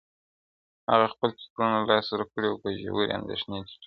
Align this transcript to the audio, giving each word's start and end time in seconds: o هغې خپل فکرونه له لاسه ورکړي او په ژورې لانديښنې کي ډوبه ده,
o 0.87 0.89
هغې 0.93 1.07
خپل 1.13 1.29
فکرونه 1.39 1.75
له 1.79 1.85
لاسه 1.91 2.11
ورکړي 2.13 2.47
او 2.49 2.61
په 2.63 2.69
ژورې 2.81 3.09
لانديښنې 3.11 3.57
کي 3.59 3.63
ډوبه 3.63 3.69
ده, 3.69 3.75